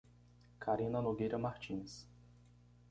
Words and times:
Carina 0.59 0.99
Nogueira 0.99 1.37
Martins 1.37 2.07